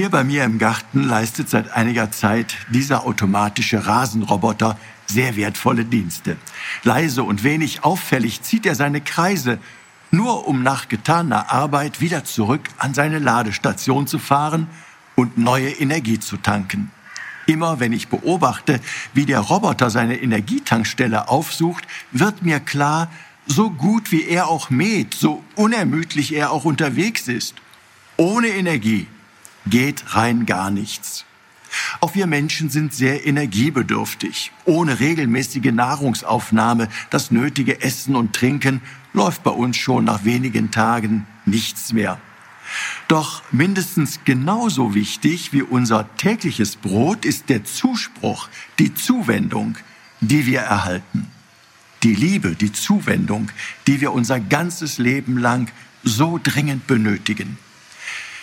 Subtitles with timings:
[0.00, 6.38] Hier bei mir im Garten leistet seit einiger Zeit dieser automatische Rasenroboter sehr wertvolle Dienste.
[6.84, 9.58] Leise und wenig auffällig zieht er seine Kreise,
[10.10, 14.68] nur um nach getaner Arbeit wieder zurück an seine Ladestation zu fahren
[15.16, 16.90] und neue Energie zu tanken.
[17.44, 18.80] Immer wenn ich beobachte,
[19.12, 23.10] wie der Roboter seine Energietankstelle aufsucht, wird mir klar,
[23.44, 27.54] so gut wie er auch mäht, so unermüdlich er auch unterwegs ist,
[28.16, 29.06] ohne Energie
[29.66, 31.24] geht rein gar nichts.
[32.00, 34.52] Auch wir Menschen sind sehr energiebedürftig.
[34.64, 38.80] Ohne regelmäßige Nahrungsaufnahme, das nötige Essen und Trinken,
[39.12, 42.20] läuft bei uns schon nach wenigen Tagen nichts mehr.
[43.08, 48.48] Doch mindestens genauso wichtig wie unser tägliches Brot ist der Zuspruch,
[48.78, 49.76] die Zuwendung,
[50.20, 51.26] die wir erhalten.
[52.02, 53.50] Die Liebe, die Zuwendung,
[53.86, 55.70] die wir unser ganzes Leben lang
[56.02, 57.58] so dringend benötigen.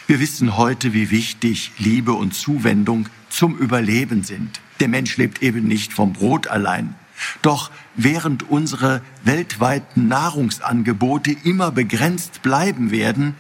[0.08, 4.62] Wir wissen heute, wie wichtig Liebe und Zuwendung zum Überleben sind.
[4.80, 6.96] Der Mensch lebt eben nicht vom Brot allein.
[7.42, 13.36] Doch während unsere weltweiten Nahrungsangebote immer begrenzt bleiben werden,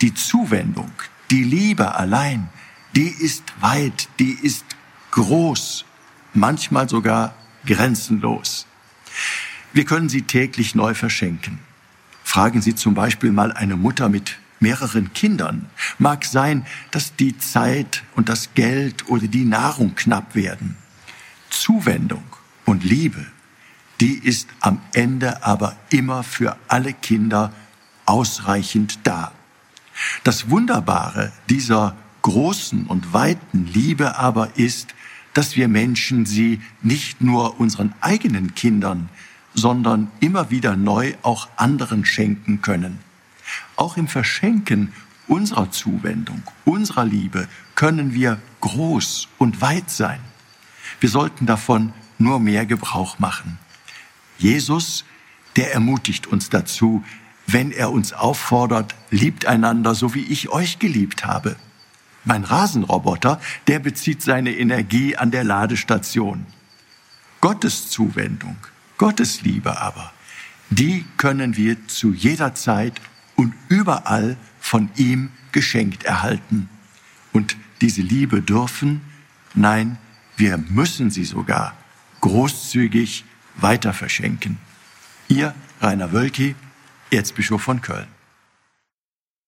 [0.00, 0.92] die Zuwendung,
[1.32, 2.48] die Liebe allein,
[2.94, 4.64] die ist weit, die ist
[5.10, 5.84] groß,
[6.34, 7.34] manchmal sogar
[7.66, 8.68] grenzenlos.
[9.72, 11.58] Wir können sie täglich neu verschenken.
[12.22, 15.66] Fragen Sie zum Beispiel mal eine Mutter mit mehreren Kindern.
[15.98, 20.76] Mag sein, dass die Zeit und das Geld oder die Nahrung knapp werden.
[21.48, 22.22] Zuwendung
[22.64, 23.26] und Liebe,
[24.00, 27.52] die ist am Ende aber immer für alle Kinder
[28.06, 29.32] ausreichend da.
[30.24, 34.94] Das Wunderbare dieser großen und weiten Liebe aber ist,
[35.34, 39.08] dass wir Menschen sie nicht nur unseren eigenen Kindern,
[39.54, 42.98] sondern immer wieder neu auch anderen schenken können.
[43.76, 44.92] Auch im Verschenken
[45.26, 50.20] unserer Zuwendung, unserer Liebe können wir groß und weit sein.
[50.98, 53.58] Wir sollten davon nur mehr Gebrauch machen.
[54.38, 55.04] Jesus,
[55.56, 57.04] der ermutigt uns dazu,
[57.46, 61.56] wenn er uns auffordert, liebt einander, so wie ich euch geliebt habe.
[62.24, 66.46] Mein Rasenroboter, der bezieht seine Energie an der Ladestation.
[67.40, 68.56] Gottes Zuwendung,
[68.98, 70.12] Gottes Liebe aber,
[70.68, 73.00] die können wir zu jeder Zeit
[73.40, 76.68] und überall von ihm geschenkt erhalten.
[77.32, 79.00] Und diese Liebe dürfen,
[79.54, 79.96] nein,
[80.36, 81.74] wir müssen sie sogar
[82.20, 83.24] großzügig
[83.56, 84.58] weiter verschenken.
[85.28, 86.54] Ihr Rainer Wölki,
[87.10, 88.08] Erzbischof von Köln.